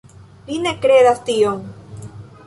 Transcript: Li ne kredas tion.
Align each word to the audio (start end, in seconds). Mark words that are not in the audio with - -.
Li 0.45 0.55
ne 0.61 0.71
kredas 0.85 1.21
tion. 1.27 1.61